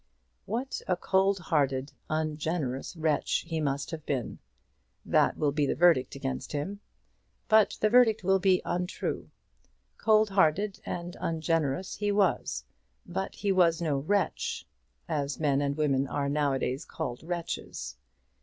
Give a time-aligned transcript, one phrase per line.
[0.47, 4.39] What a cold hearted, ungenerous wretch he must have been!
[5.05, 6.79] That will be the verdict against him.
[7.47, 9.29] But the verdict will be untrue.
[9.99, 12.65] Cold hearted and ungenerous he was;
[13.05, 14.65] but he was no wretch,
[15.07, 17.95] as men and women are now a days called wretches.